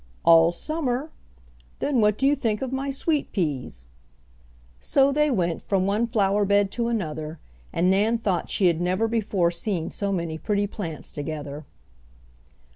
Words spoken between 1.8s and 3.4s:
what do you think of my sweet